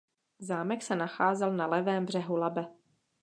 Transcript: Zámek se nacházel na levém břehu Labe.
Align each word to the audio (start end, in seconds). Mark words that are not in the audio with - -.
Zámek 0.39 0.83
se 0.83 0.95
nacházel 0.95 1.53
na 1.57 1.65
levém 1.67 2.05
břehu 2.05 2.35
Labe. 2.35 2.65